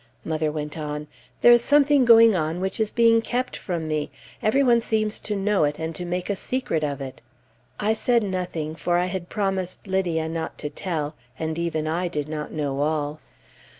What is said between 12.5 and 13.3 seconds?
know all.